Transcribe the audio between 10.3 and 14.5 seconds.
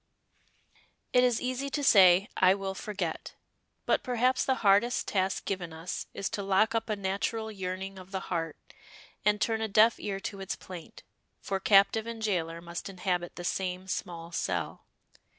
its plaint, for captive and jailer must inhabit the same small